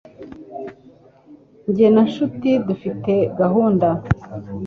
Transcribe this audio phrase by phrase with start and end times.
[1.73, 3.87] Jye na nshuti dufite gahunda